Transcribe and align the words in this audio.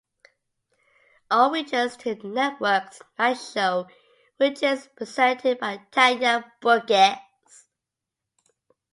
All 1.29 1.51
regions 1.51 1.95
take 1.95 2.23
the 2.23 2.27
networked 2.29 3.03
night 3.19 3.35
show 3.37 3.85
which 4.37 4.63
is 4.63 4.87
presented 4.97 5.59
by 5.59 5.79
Tania 5.91 6.51
Burgess. 6.59 7.19